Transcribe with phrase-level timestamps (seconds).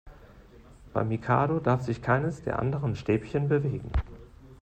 [0.95, 3.91] Beim Mikado darf sich keines der anderen Stäbchen bewegen.